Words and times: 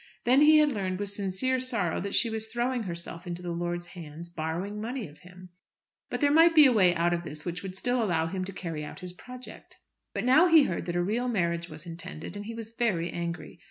Then 0.23 0.41
he 0.41 0.57
had 0.57 0.71
learned 0.71 0.97
with 0.97 1.11
sincere 1.11 1.59
sorrow 1.59 2.01
that 2.01 2.15
she 2.15 2.27
was 2.31 2.47
throwing 2.47 2.81
herself 2.85 3.27
into 3.27 3.43
the 3.43 3.51
lord's 3.51 3.85
hands, 3.93 4.29
borrowing 4.31 4.81
money 4.81 5.07
of 5.07 5.19
him. 5.19 5.49
But 6.09 6.21
there 6.21 6.31
might 6.31 6.55
be 6.55 6.65
a 6.65 6.73
way 6.73 6.95
out 6.95 7.13
of 7.13 7.23
this 7.23 7.45
which 7.45 7.61
would 7.61 7.77
still 7.77 8.01
allow 8.01 8.25
him 8.25 8.43
to 8.45 8.51
carry 8.51 8.83
out 8.83 9.01
his 9.01 9.13
project. 9.13 9.77
But 10.15 10.23
now 10.23 10.47
he 10.47 10.63
heard 10.63 10.85
that 10.87 10.95
a 10.95 11.03
real 11.03 11.27
marriage 11.27 11.69
was 11.69 11.85
intended, 11.85 12.35
and 12.35 12.45
he 12.47 12.55
was 12.55 12.73
very 12.75 13.11
angry. 13.11 13.59